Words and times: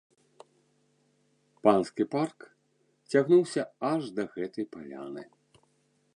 Панскі 1.67 2.03
парк 2.15 2.39
цягнуўся 3.09 3.61
аж 3.93 4.03
да 4.19 4.23
гэтай 4.35 4.65
паляны. 4.75 5.23